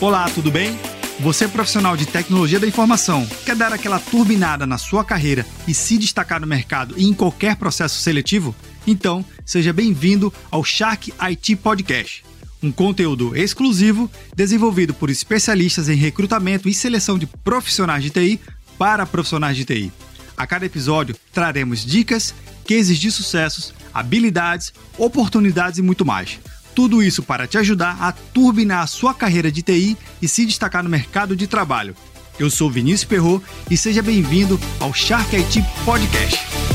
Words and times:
Olá, 0.00 0.30
tudo 0.30 0.48
bem? 0.48 0.78
Você 1.18 1.46
é 1.46 1.48
profissional 1.48 1.96
de 1.96 2.06
tecnologia 2.06 2.60
da 2.60 2.68
informação, 2.68 3.26
quer 3.44 3.56
dar 3.56 3.72
aquela 3.72 3.98
turbinada 3.98 4.64
na 4.64 4.78
sua 4.78 5.04
carreira 5.04 5.44
e 5.66 5.74
se 5.74 5.98
destacar 5.98 6.40
no 6.40 6.46
mercado 6.46 6.94
e 6.96 7.04
em 7.04 7.12
qualquer 7.12 7.56
processo 7.56 8.00
seletivo? 8.00 8.54
Então, 8.86 9.24
seja 9.44 9.72
bem-vindo 9.72 10.32
ao 10.52 10.62
Shark 10.62 11.12
IT 11.18 11.56
Podcast, 11.56 12.24
um 12.62 12.70
conteúdo 12.70 13.36
exclusivo 13.36 14.08
desenvolvido 14.36 14.94
por 14.94 15.10
especialistas 15.10 15.88
em 15.88 15.96
recrutamento 15.96 16.68
e 16.68 16.74
seleção 16.74 17.18
de 17.18 17.26
profissionais 17.26 18.04
de 18.04 18.10
TI 18.10 18.40
para 18.78 19.04
profissionais 19.04 19.56
de 19.56 19.64
TI. 19.64 19.92
A 20.36 20.46
cada 20.46 20.64
episódio 20.64 21.16
traremos 21.32 21.84
dicas, 21.84 22.32
cases 22.64 22.98
de 22.98 23.10
sucessos, 23.10 23.74
habilidades, 23.92 24.72
oportunidades 24.96 25.80
e 25.80 25.82
muito 25.82 26.06
mais 26.06 26.38
tudo 26.78 27.02
isso 27.02 27.24
para 27.24 27.44
te 27.44 27.58
ajudar 27.58 27.96
a 28.00 28.12
turbinar 28.12 28.84
a 28.84 28.86
sua 28.86 29.12
carreira 29.12 29.50
de 29.50 29.62
TI 29.62 29.98
e 30.22 30.28
se 30.28 30.46
destacar 30.46 30.84
no 30.84 30.88
mercado 30.88 31.34
de 31.34 31.48
trabalho. 31.48 31.92
Eu 32.38 32.48
sou 32.48 32.70
Vinícius 32.70 33.02
Perro 33.02 33.42
e 33.68 33.76
seja 33.76 34.00
bem-vindo 34.00 34.60
ao 34.78 34.94
Shark 34.94 35.34
IT 35.34 35.60
Podcast. 35.84 36.67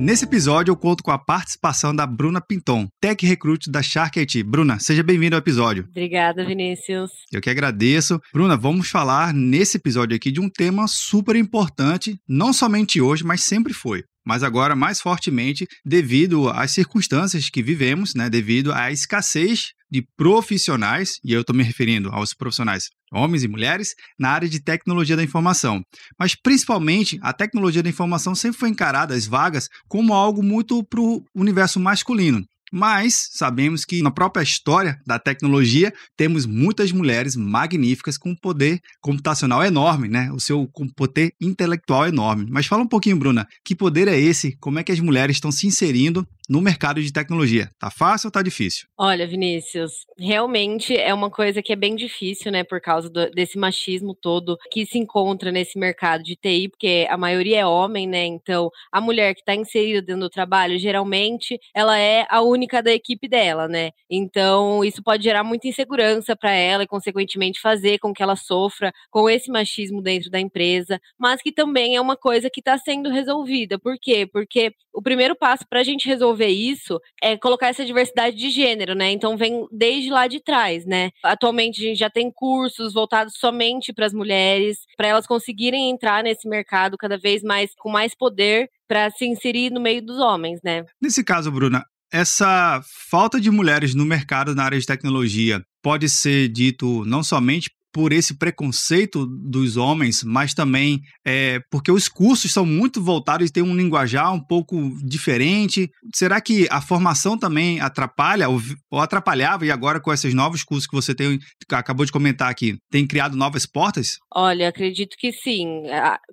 Nesse 0.00 0.24
episódio 0.24 0.72
eu 0.72 0.76
conto 0.78 1.04
com 1.04 1.10
a 1.10 1.18
participação 1.18 1.94
da 1.94 2.06
Bruna 2.06 2.40
Pinton, 2.40 2.88
Tech 2.98 3.26
Recruit 3.26 3.70
da 3.70 3.82
Shark 3.82 4.18
IT. 4.18 4.42
Bruna, 4.44 4.78
seja 4.80 5.02
bem-vinda 5.02 5.36
ao 5.36 5.40
episódio. 5.40 5.84
Obrigada, 5.90 6.42
Vinícius. 6.42 7.10
Eu 7.30 7.38
que 7.38 7.50
agradeço. 7.50 8.18
Bruna, 8.32 8.56
vamos 8.56 8.88
falar 8.88 9.34
nesse 9.34 9.76
episódio 9.76 10.16
aqui 10.16 10.32
de 10.32 10.40
um 10.40 10.48
tema 10.48 10.88
super 10.88 11.36
importante, 11.36 12.18
não 12.26 12.50
somente 12.50 12.98
hoje, 12.98 13.22
mas 13.22 13.42
sempre 13.42 13.74
foi 13.74 14.02
mas 14.24 14.42
agora 14.42 14.76
mais 14.76 15.00
fortemente 15.00 15.66
devido 15.84 16.50
às 16.50 16.70
circunstâncias 16.70 17.48
que 17.48 17.62
vivemos, 17.62 18.14
né, 18.14 18.28
devido 18.28 18.72
à 18.72 18.92
escassez 18.92 19.72
de 19.90 20.06
profissionais, 20.16 21.18
e 21.24 21.32
eu 21.32 21.40
estou 21.40 21.54
me 21.54 21.62
referindo 21.62 22.10
aos 22.10 22.32
profissionais 22.32 22.88
homens 23.12 23.42
e 23.42 23.48
mulheres, 23.48 23.94
na 24.18 24.30
área 24.30 24.48
de 24.48 24.62
tecnologia 24.62 25.16
da 25.16 25.24
informação. 25.24 25.82
Mas 26.18 26.34
principalmente 26.34 27.18
a 27.22 27.32
tecnologia 27.32 27.82
da 27.82 27.88
informação 27.88 28.34
sempre 28.34 28.58
foi 28.58 28.68
encarada, 28.68 29.14
as 29.14 29.26
vagas, 29.26 29.68
como 29.88 30.14
algo 30.14 30.42
muito 30.42 30.84
para 30.84 31.00
o 31.00 31.24
universo 31.34 31.80
masculino. 31.80 32.44
Mas 32.72 33.30
sabemos 33.32 33.84
que 33.84 34.00
na 34.00 34.12
própria 34.12 34.42
história 34.42 34.96
da 35.04 35.18
tecnologia 35.18 35.92
temos 36.16 36.46
muitas 36.46 36.92
mulheres 36.92 37.34
magníficas 37.34 38.16
com 38.16 38.34
poder 38.34 38.78
computacional 39.00 39.64
enorme, 39.64 40.08
né? 40.08 40.30
O 40.32 40.38
seu 40.38 40.68
poder 40.96 41.32
intelectual 41.40 42.06
enorme. 42.06 42.46
Mas 42.48 42.66
fala 42.66 42.84
um 42.84 42.88
pouquinho, 42.88 43.16
Bruna, 43.16 43.44
que 43.64 43.74
poder 43.74 44.06
é 44.06 44.18
esse? 44.18 44.56
Como 44.60 44.78
é 44.78 44.84
que 44.84 44.92
as 44.92 45.00
mulheres 45.00 45.36
estão 45.36 45.50
se 45.50 45.66
inserindo 45.66 46.24
no 46.50 46.60
mercado 46.60 47.00
de 47.00 47.12
tecnologia? 47.12 47.70
Tá 47.78 47.92
fácil 47.92 48.26
ou 48.26 48.32
tá 48.32 48.42
difícil? 48.42 48.88
Olha, 48.98 49.24
Vinícius, 49.24 50.04
realmente 50.18 50.96
é 50.96 51.14
uma 51.14 51.30
coisa 51.30 51.62
que 51.62 51.72
é 51.72 51.76
bem 51.76 51.94
difícil, 51.94 52.50
né, 52.50 52.64
por 52.64 52.80
causa 52.80 53.08
do, 53.08 53.30
desse 53.30 53.56
machismo 53.56 54.16
todo 54.20 54.58
que 54.72 54.84
se 54.84 54.98
encontra 54.98 55.52
nesse 55.52 55.78
mercado 55.78 56.24
de 56.24 56.34
TI, 56.34 56.68
porque 56.68 57.06
a 57.08 57.16
maioria 57.16 57.60
é 57.60 57.66
homem, 57.66 58.08
né? 58.08 58.26
Então, 58.26 58.68
a 58.90 59.00
mulher 59.00 59.32
que 59.32 59.40
está 59.40 59.54
inserida 59.54 60.02
dentro 60.02 60.22
do 60.22 60.30
trabalho, 60.30 60.76
geralmente, 60.76 61.56
ela 61.72 61.96
é 61.96 62.26
a 62.28 62.42
única 62.42 62.82
da 62.82 62.90
equipe 62.90 63.28
dela, 63.28 63.68
né? 63.68 63.92
Então, 64.10 64.84
isso 64.84 65.04
pode 65.04 65.22
gerar 65.22 65.44
muita 65.44 65.68
insegurança 65.68 66.34
para 66.34 66.50
ela 66.50 66.82
e, 66.82 66.88
consequentemente, 66.88 67.60
fazer 67.60 67.98
com 67.98 68.12
que 68.12 68.24
ela 68.24 68.34
sofra 68.34 68.92
com 69.08 69.30
esse 69.30 69.48
machismo 69.52 70.02
dentro 70.02 70.28
da 70.28 70.40
empresa, 70.40 71.00
mas 71.16 71.40
que 71.40 71.52
também 71.52 71.94
é 71.94 72.00
uma 72.00 72.16
coisa 72.16 72.50
que 72.50 72.60
está 72.60 72.76
sendo 72.76 73.08
resolvida. 73.08 73.78
Por 73.78 73.96
quê? 74.00 74.26
Porque 74.26 74.72
o 74.92 75.00
primeiro 75.00 75.36
passo 75.36 75.64
para 75.68 75.80
a 75.80 75.84
gente 75.84 76.08
resolver 76.08 76.39
resolver 76.40 76.48
isso 76.48 77.00
é 77.22 77.36
colocar 77.36 77.68
essa 77.68 77.84
diversidade 77.84 78.36
de 78.36 78.50
gênero, 78.50 78.94
né? 78.94 79.10
Então 79.10 79.36
vem 79.36 79.66
desde 79.70 80.10
lá 80.10 80.26
de 80.26 80.40
trás, 80.42 80.86
né? 80.86 81.10
Atualmente 81.22 81.82
a 81.82 81.88
gente 81.88 81.98
já 81.98 82.10
tem 82.10 82.30
cursos 82.30 82.94
voltados 82.94 83.34
somente 83.36 83.92
para 83.92 84.06
as 84.06 84.14
mulheres, 84.14 84.78
para 84.96 85.08
elas 85.08 85.26
conseguirem 85.26 85.90
entrar 85.90 86.24
nesse 86.24 86.48
mercado 86.48 86.96
cada 86.96 87.18
vez 87.18 87.42
mais 87.42 87.70
com 87.78 87.90
mais 87.90 88.14
poder 88.14 88.68
para 88.88 89.10
se 89.10 89.26
inserir 89.26 89.70
no 89.70 89.80
meio 89.80 90.02
dos 90.02 90.18
homens, 90.18 90.60
né? 90.64 90.84
Nesse 91.00 91.22
caso, 91.22 91.50
Bruna, 91.50 91.84
essa 92.12 92.80
falta 93.08 93.40
de 93.40 93.50
mulheres 93.50 93.94
no 93.94 94.04
mercado 94.04 94.54
na 94.54 94.64
área 94.64 94.80
de 94.80 94.86
tecnologia 94.86 95.62
pode 95.82 96.08
ser 96.08 96.48
dito 96.48 97.04
não 97.04 97.22
somente 97.22 97.70
por 97.92 98.12
esse 98.12 98.36
preconceito 98.36 99.26
dos 99.26 99.76
homens, 99.76 100.22
mas 100.22 100.54
também 100.54 101.00
é, 101.26 101.60
porque 101.70 101.90
os 101.90 102.08
cursos 102.08 102.52
são 102.52 102.64
muito 102.64 103.02
voltados 103.02 103.48
e 103.48 103.52
têm 103.52 103.62
um 103.62 103.74
linguajar 103.74 104.32
um 104.32 104.40
pouco 104.40 104.96
diferente. 105.02 105.90
Será 106.14 106.40
que 106.40 106.66
a 106.70 106.80
formação 106.80 107.38
também 107.38 107.80
atrapalha 107.80 108.48
ou, 108.48 108.60
ou 108.90 109.00
atrapalhava 109.00 109.66
e 109.66 109.70
agora 109.70 110.00
com 110.00 110.12
esses 110.12 110.34
novos 110.34 110.62
cursos 110.62 110.86
que 110.86 110.94
você 110.94 111.14
tem, 111.14 111.38
acabou 111.70 112.06
de 112.06 112.12
comentar 112.12 112.50
aqui, 112.50 112.76
tem 112.90 113.06
criado 113.06 113.36
novas 113.36 113.66
portas? 113.66 114.18
Olha, 114.32 114.68
acredito 114.68 115.16
que 115.18 115.32
sim. 115.32 115.82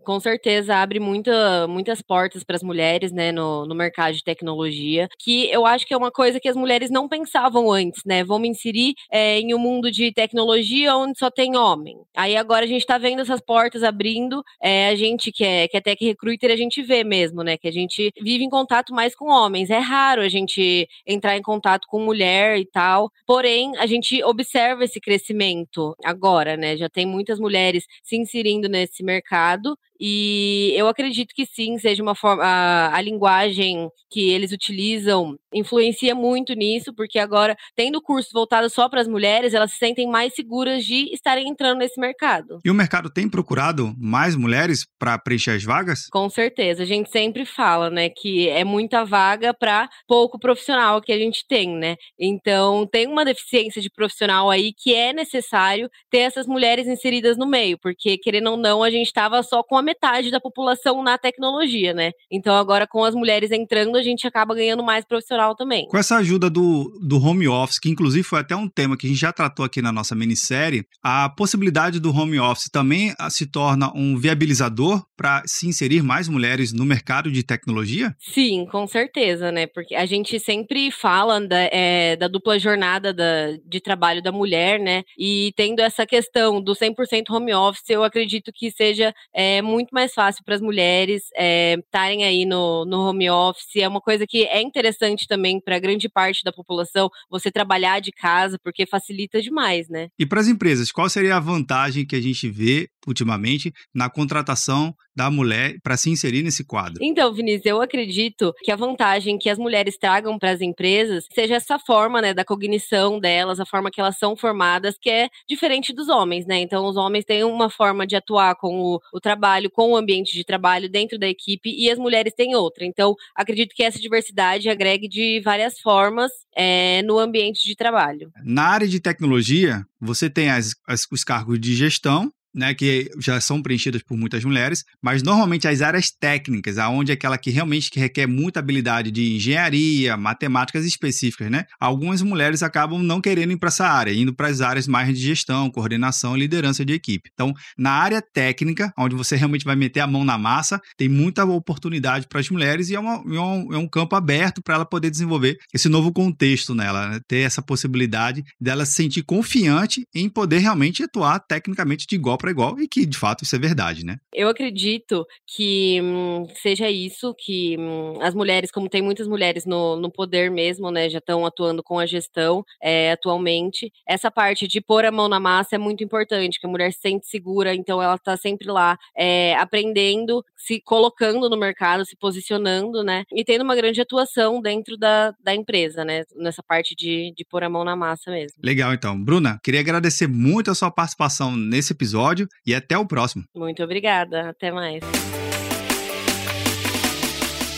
Com 0.06 0.20
certeza 0.20 0.76
abre 0.76 1.00
muita, 1.00 1.68
muitas 1.68 2.02
portas 2.02 2.44
para 2.44 2.56
as 2.56 2.64
mulheres 2.64 3.12
né, 3.12 3.32
no, 3.32 3.66
no 3.66 3.76
mercado 3.76 4.14
de 4.14 4.24
tecnologia, 4.24 5.08
que 5.20 5.50
eu 5.52 5.66
acho 5.66 5.86
que 5.86 5.94
é 5.94 5.98
uma 5.98 6.12
coisa 6.12 6.40
que 6.40 6.48
as 6.48 6.56
mulheres 6.56 6.90
não 6.90 7.08
pensavam 7.08 7.72
antes, 7.72 8.02
né? 8.06 8.24
Me 8.38 8.50
inserir 8.50 8.94
é, 9.12 9.40
em 9.40 9.56
um 9.56 9.58
mundo 9.58 9.90
de 9.90 10.12
tecnologia 10.12 10.96
onde 10.96 11.18
só 11.18 11.32
tem 11.32 11.47
tem 11.48 11.56
homem. 11.56 11.98
Aí 12.16 12.36
agora 12.36 12.66
a 12.66 12.68
gente 12.68 12.86
tá 12.86 12.98
vendo 12.98 13.22
essas 13.22 13.40
portas 13.40 13.84
abrindo. 13.84 14.44
É, 14.62 14.90
a 14.90 14.96
gente 14.96 15.32
que 15.32 15.44
é, 15.44 15.68
que 15.68 15.78
é 15.78 15.82
tech 15.82 16.04
recruiter, 16.04 16.52
a 16.52 16.56
gente 16.56 16.82
vê 16.82 17.04
mesmo, 17.04 17.42
né? 17.42 17.58
Que 17.58 17.68
a 17.68 17.72
gente 17.72 18.12
vive 18.22 18.44
em 18.44 18.50
contato 18.50 18.94
mais 18.94 19.16
com 19.16 19.30
homens. 19.30 19.70
É 19.70 19.80
raro 19.80 20.22
a 20.22 20.30
gente 20.30 20.88
entrar 21.06 21.38
em 21.38 21.42
contato 21.42 21.88
com 21.88 22.04
mulher 22.04 22.58
e 22.60 22.66
tal. 22.66 23.10
Porém, 23.26 23.78
a 23.78 23.86
gente 23.86 24.22
observa 24.24 24.84
esse 24.84 25.00
crescimento 25.00 25.96
agora, 26.04 26.58
né? 26.58 26.76
Já 26.76 26.90
tem 26.90 27.06
muitas 27.06 27.40
mulheres 27.40 27.86
se 28.04 28.18
inserindo 28.18 28.68
nesse 28.68 29.04
mercado. 29.04 29.78
E 30.00 30.74
eu 30.76 30.88
acredito 30.88 31.34
que 31.34 31.46
sim, 31.46 31.78
seja 31.78 32.04
uma 32.04 32.16
forma. 32.16 32.44
A, 32.44 32.96
a, 32.96 33.02
linguagem 33.02 33.90
que 34.10 34.30
eles 34.30 34.52
utilizam 34.52 35.38
influencia 35.54 36.14
muito 36.14 36.54
nisso, 36.54 36.94
porque 36.94 37.18
agora, 37.20 37.56
tendo 37.76 38.02
curso 38.02 38.30
voltado 38.34 38.70
só 38.70 38.90
para 38.90 39.02
as 39.02 39.08
mulheres, 39.08 39.54
elas 39.54 39.72
se 39.72 39.78
sentem 39.78 40.08
mais 40.08 40.34
seguras 40.34 40.86
de 40.86 41.12
estarem 41.14 41.48
entrando 41.50 41.80
nesse 41.80 42.00
mercado. 42.00 42.60
E 42.64 42.70
o 42.70 42.74
mercado 42.74 43.10
tem 43.10 43.30
procurado 43.30 43.94
mais 43.98 44.36
mulheres 44.36 44.86
para 45.00 45.18
preencher 45.18 45.52
as 45.52 45.64
vagas? 45.64 46.08
Com 46.12 46.30
certeza. 46.30 46.84
A 46.84 46.86
gente 46.86 47.10
sempre 47.10 47.46
fala, 47.46 47.90
né, 47.90 48.10
que 48.10 48.50
é 48.50 48.64
muita 48.64 49.04
vaga 49.04 49.54
para 49.54 49.90
pouco 50.08 50.40
profissional 50.40 51.02
que 51.02 51.12
a 51.12 51.18
gente 51.18 51.46
tem, 51.48 51.70
né? 51.70 51.96
Então, 52.20 52.86
tem 52.86 53.08
uma 53.08 53.26
deficiência 53.26 53.82
de 53.82 53.90
profissional 53.90 54.50
aí 54.50 54.74
que 54.74 54.94
é 54.94 55.14
necessário 55.14 55.90
ter 56.10 56.20
essas 56.20 56.46
mulheres 56.46 56.88
inseridas 56.88 57.38
no 57.38 57.48
meio, 57.48 57.78
porque, 57.80 58.18
querendo 58.18 58.52
ou 58.52 58.58
não, 58.58 58.84
a 58.84 58.90
gente 58.90 59.08
estava 59.08 59.42
só 59.44 59.64
com 59.64 59.78
a 59.78 59.82
metade 59.88 60.30
da 60.30 60.42
população 60.42 61.02
na 61.02 61.18
tecnologia, 61.18 61.94
né? 61.94 62.12
Então 62.30 62.54
agora 62.56 62.86
com 62.86 63.06
as 63.06 63.16
mulheres 63.16 63.52
entrando, 63.52 63.98
a 63.98 64.04
gente 64.04 64.28
acaba 64.28 64.54
ganhando 64.54 64.84
mais 64.84 65.06
profissional 65.06 65.56
também. 65.56 65.88
Com 65.88 65.98
essa 65.98 66.18
ajuda 66.18 66.50
do, 66.50 66.92
do 67.02 67.24
home 67.24 67.48
office, 67.48 67.80
que 67.80 67.90
inclusive 67.90 68.24
foi 68.24 68.40
até 68.40 68.56
um 68.56 68.68
tema 68.68 68.98
que 68.98 69.08
a 69.08 69.10
gente 69.10 69.20
já 69.20 69.32
tratou 69.32 69.66
aqui 69.66 69.82
na 69.82 69.92
nossa 69.92 70.14
minissérie, 70.14 70.86
a 71.02 71.30
possibilidade 71.30 72.00
do 72.00 72.12
home 72.12 72.38
office 72.38 72.70
também 72.70 73.14
ah, 73.18 73.30
se 73.30 73.50
torna 73.50 73.90
um 73.96 74.18
viabilizador 74.18 75.02
para 75.16 75.42
se 75.46 75.68
inserir 75.68 76.04
mais 76.04 76.28
mulheres 76.28 76.74
no 76.74 76.86
mercado 76.86 77.32
de 77.32 77.44
tecnologia? 77.44 78.14
Sim, 78.20 78.66
com 78.70 78.86
certeza, 78.86 79.52
né? 79.52 79.68
Porque 79.68 79.96
a 79.96 80.06
gente 80.06 80.40
sempre 80.40 80.92
fala 80.92 81.40
da, 81.40 81.62
é, 81.72 82.16
da 82.16 82.28
dupla 82.28 82.60
jornada 82.60 83.14
da, 83.14 83.58
de 83.66 83.80
trabalho 83.80 84.22
da 84.22 84.32
mulher, 84.32 84.80
né? 84.80 85.04
E 85.18 85.54
tendo 85.56 85.80
essa 85.80 86.06
questão 86.06 86.62
do 86.62 86.74
100% 86.74 87.30
home 87.30 87.54
office, 87.54 87.90
eu 87.90 88.04
acredito 88.04 88.52
que 88.54 88.70
seja 88.70 89.14
é, 89.34 89.62
muito 89.62 89.77
muito 89.78 89.92
mais 89.92 90.12
fácil 90.12 90.44
para 90.44 90.56
as 90.56 90.62
mulheres 90.62 91.26
eh, 91.38 91.76
estarem 91.76 92.24
é, 92.24 92.28
aí 92.30 92.46
no, 92.46 92.84
no 92.84 93.08
home 93.08 93.30
office. 93.30 93.76
É 93.76 93.88
uma 93.88 94.02
coisa 94.02 94.26
que 94.26 94.44
é 94.46 94.60
interessante 94.60 95.28
também 95.28 95.62
para 95.62 95.78
grande 95.78 96.10
parte 96.10 96.44
da 96.44 96.52
população 96.52 97.10
você 97.30 97.52
trabalhar 97.52 98.00
de 98.00 98.12
casa, 98.12 98.58
porque 98.64 98.88
facilita 98.88 99.40
demais, 99.40 99.88
né? 99.88 100.10
E 100.18 100.26
para 100.26 100.42
as 100.42 100.48
empresas, 100.48 100.92
qual 100.92 101.08
seria 101.08 101.36
a 101.36 101.40
vantagem 101.40 102.06
que 102.08 102.16
a 102.16 102.22
gente 102.22 102.50
vê 102.50 102.90
ultimamente 103.08 103.72
na 103.94 104.10
contratação 104.10 104.94
da 105.16 105.32
mulher 105.32 105.78
para 105.82 105.98
se 105.98 106.12
inserir 106.12 106.44
nesse 106.44 106.64
quadro? 106.64 107.00
Então, 107.02 107.34
Vinícius, 107.34 107.66
eu 107.66 107.82
acredito 107.82 108.54
que 108.64 108.72
a 108.72 108.76
vantagem 108.76 109.38
que 109.40 109.50
as 109.50 109.58
mulheres 109.58 109.98
tragam 109.98 110.38
para 110.38 110.52
as 110.52 110.62
empresas 110.62 111.26
seja 111.34 111.56
essa 111.56 111.80
forma, 111.80 112.22
né, 112.22 112.34
da 112.34 112.46
cognição 112.46 113.20
delas, 113.20 113.60
a 113.60 113.66
forma 113.66 113.90
que 113.90 114.00
elas 114.00 114.18
são 114.20 114.36
formadas, 114.36 114.96
que 115.02 115.10
é 115.10 115.30
diferente 115.50 115.92
dos 115.92 116.08
homens, 116.08 116.46
né? 116.46 116.60
Então, 116.60 116.86
os 116.86 116.98
homens 116.98 117.26
têm 117.26 117.44
uma 117.44 117.70
forma 117.70 118.06
de 118.06 118.16
atuar 118.16 118.56
com 118.56 118.80
o, 118.80 119.00
o 119.12 119.20
trabalho, 119.20 119.72
com 119.72 119.92
o 119.92 119.98
ambiente 119.98 120.34
de 120.34 120.44
trabalho 120.44 120.90
dentro 120.90 121.18
da 121.18 121.28
equipe 121.28 121.74
e 121.76 121.90
as 121.90 121.98
mulheres 121.98 122.34
têm 122.36 122.56
outra. 122.56 122.86
Então, 122.86 123.16
acredito 123.36 123.74
que 123.74 123.84
essa 123.84 124.00
diversidade 124.00 124.70
agregue 124.70 125.08
de 125.08 125.42
várias 125.44 125.80
formas 125.80 126.32
é, 126.56 127.02
no 127.04 127.18
ambiente 127.18 127.66
de 127.66 127.76
trabalho. 127.76 128.32
Na 128.44 128.64
área 128.64 128.88
de 128.88 129.00
tecnologia, 129.00 129.84
você 130.00 130.30
tem 130.30 130.50
as, 130.50 130.74
as, 130.88 131.08
os 131.12 131.24
cargos 131.24 131.60
de 131.60 131.76
gestão 131.76 132.32
né, 132.58 132.74
que 132.74 133.12
já 133.20 133.40
são 133.40 133.62
preenchidas 133.62 134.02
por 134.02 134.18
muitas 134.18 134.44
mulheres, 134.44 134.84
mas 135.00 135.22
normalmente 135.22 135.68
as 135.68 135.82
áreas 135.82 136.10
técnicas, 136.10 136.80
aonde 136.80 137.12
é 137.12 137.14
aquela 137.14 137.38
que 137.38 137.52
realmente 137.52 137.92
requer 137.98 138.26
muita 138.26 138.60
habilidade 138.60 139.12
de 139.12 139.36
engenharia, 139.36 140.18
matemáticas 140.18 140.84
específicas, 140.84 141.52
né? 141.52 141.66
Algumas 141.80 142.22
mulheres 142.24 142.64
acabam 142.64 143.04
não 143.04 143.22
querendo 143.22 143.54
ir 143.54 143.58
para 143.58 143.68
essa 143.68 143.88
área, 143.88 144.12
indo 144.12 144.34
para 144.34 144.48
as 144.48 144.60
áreas 144.60 144.88
mais 144.88 145.08
de 145.08 145.24
gestão, 145.24 145.70
coordenação 145.70 146.36
e 146.36 146.40
liderança 146.40 146.84
de 146.84 146.94
equipe. 146.94 147.30
Então, 147.32 147.54
na 147.78 147.92
área 147.92 148.22
técnica, 148.22 148.92
onde 148.98 149.16
você 149.16 149.36
realmente 149.36 149.64
vai 149.64 149.76
meter 149.76 150.00
a 150.00 150.08
mão 150.08 150.26
na 150.26 150.38
massa, 150.38 150.82
tem 150.98 151.08
muita 151.08 151.46
oportunidade 151.46 152.28
para 152.28 152.40
as 152.40 152.50
mulheres 152.50 152.90
e 152.90 152.96
é, 152.96 153.00
uma, 153.00 153.16
é, 153.16 153.40
um, 153.40 153.74
é 153.74 153.78
um 153.78 153.88
campo 153.88 154.16
aberto 154.16 154.64
para 154.64 154.76
ela 154.76 154.86
poder 154.86 155.12
desenvolver 155.12 155.58
esse 155.72 155.88
novo 155.88 156.12
contexto 156.12 156.74
nela, 156.74 157.10
né? 157.10 157.20
ter 157.28 157.42
essa 157.42 157.62
possibilidade 157.62 158.44
dela 158.60 158.86
se 158.86 158.96
sentir 158.96 159.22
confiante 159.22 160.08
em 160.16 160.28
poder 160.28 160.60
realmente 160.60 161.04
atuar 161.04 161.40
tecnicamente 161.40 162.08
de 162.08 162.16
igual 162.16 162.38
para 162.38 162.47
igual 162.50 162.80
e 162.80 162.88
que 162.88 163.06
de 163.06 163.18
fato 163.18 163.44
isso 163.44 163.56
é 163.56 163.60
verdade, 163.60 164.06
né? 164.06 164.18
Eu 164.34 164.50
acredito 164.50 165.26
que 165.46 166.00
hum, 166.02 166.46
seja 166.62 166.90
isso, 166.90 167.34
que 167.38 167.78
hum, 167.78 168.22
as 168.22 168.34
mulheres, 168.34 168.72
como 168.72 168.90
tem 168.90 169.02
muitas 169.02 169.28
mulheres 169.28 169.66
no, 169.66 169.96
no 169.96 170.12
poder 170.12 170.52
mesmo, 170.52 170.92
né, 170.92 171.10
já 171.10 171.20
estão 171.20 171.46
atuando 171.46 171.84
com 171.84 172.00
a 172.00 172.06
gestão 172.06 172.64
é, 172.82 173.12
atualmente, 173.12 173.92
essa 174.08 174.30
parte 174.30 174.68
de 174.68 174.82
pôr 174.82 175.06
a 175.06 175.12
mão 175.12 175.28
na 175.28 175.40
massa 175.40 175.76
é 175.76 175.78
muito 175.78 176.04
importante, 176.04 176.60
que 176.60 176.68
a 176.68 176.70
mulher 176.70 176.92
se 176.92 177.00
sente 177.00 177.28
segura, 177.28 177.74
então 177.74 178.02
ela 178.02 178.16
está 178.16 178.36
sempre 178.38 178.68
lá 178.68 178.98
é, 179.16 179.56
aprendendo, 179.56 180.44
se 180.56 180.82
colocando 180.82 181.50
no 181.50 181.58
mercado, 181.58 182.06
se 182.06 182.16
posicionando, 182.16 183.04
né, 183.04 183.24
e 183.32 183.44
tendo 183.44 183.64
uma 183.64 183.76
grande 183.76 184.02
atuação 184.02 184.62
dentro 184.62 184.98
da, 184.98 185.34
da 185.44 185.54
empresa, 185.54 186.04
né, 186.04 186.24
nessa 186.36 186.64
parte 186.64 186.96
de, 186.96 187.34
de 187.36 187.46
pôr 187.46 187.64
a 187.64 187.70
mão 187.70 187.84
na 187.84 187.96
massa 187.96 188.32
mesmo. 188.32 188.58
Legal, 188.64 188.94
então. 188.94 189.22
Bruna, 189.22 189.60
queria 189.64 189.80
agradecer 189.80 190.28
muito 190.28 190.72
a 190.72 190.76
sua 190.76 190.92
participação 190.92 191.56
nesse 191.56 191.94
episódio 192.38 192.48
e 192.66 192.76
até 192.76 192.98
o 192.98 193.06
próximo. 193.06 193.44
Muito 193.56 193.84
obrigada. 193.84 194.50
Até 194.50 194.72
mais. 194.72 195.04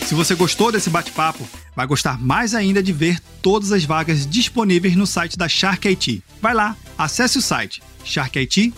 Se 0.05 0.15
você 0.15 0.33
gostou 0.33 0.71
desse 0.71 0.89
bate-papo, 0.89 1.47
vai 1.75 1.85
gostar 1.85 2.19
mais 2.19 2.55
ainda 2.55 2.81
de 2.81 2.91
ver 2.91 3.19
todas 3.43 3.71
as 3.71 3.85
vagas 3.85 4.25
disponíveis 4.25 4.95
no 4.95 5.05
site 5.05 5.37
da 5.37 5.47
Shark 5.47 5.87
IT. 5.87 6.23
Vai 6.41 6.53
lá, 6.53 6.75
acesse 6.97 7.37
o 7.37 7.41
site 7.41 7.81
sharkit.com.br. 8.03 8.73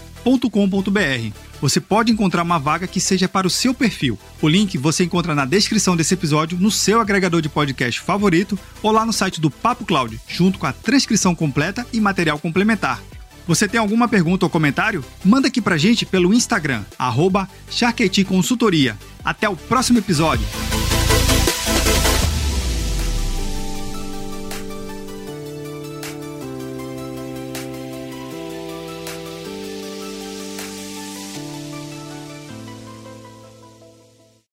Você 1.61 1.79
pode 1.79 2.11
encontrar 2.11 2.41
uma 2.41 2.57
vaga 2.57 2.87
que 2.87 2.99
seja 2.99 3.29
para 3.29 3.47
o 3.47 3.49
seu 3.49 3.73
perfil. 3.73 4.19
O 4.41 4.49
link 4.49 4.77
você 4.77 5.05
encontra 5.05 5.33
na 5.33 5.45
descrição 5.45 5.95
desse 5.95 6.15
episódio, 6.15 6.57
no 6.59 6.71
seu 6.71 6.99
agregador 6.99 7.39
de 7.39 7.47
podcast 7.47 8.01
favorito 8.01 8.59
ou 8.81 8.91
lá 8.91 9.05
no 9.05 9.13
site 9.13 9.39
do 9.39 9.49
Papo 9.49 9.85
Cloud, 9.85 10.19
junto 10.27 10.59
com 10.59 10.65
a 10.65 10.73
transcrição 10.73 11.33
completa 11.33 11.85
e 11.93 12.01
material 12.01 12.39
complementar. 12.39 12.99
Você 13.51 13.67
tem 13.67 13.77
alguma 13.77 14.07
pergunta 14.07 14.45
ou 14.45 14.49
comentário? 14.49 15.03
Manda 15.25 15.49
aqui 15.49 15.61
pra 15.61 15.75
gente 15.75 16.05
pelo 16.05 16.33
Instagram, 16.33 16.85
arroba 16.97 17.49
Consultoria. 18.25 18.97
Até 19.25 19.49
o 19.49 19.57
próximo 19.57 19.99
episódio! 19.99 20.47